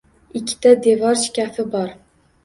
[0.37, 1.93] Ikkita devor shkafi bor.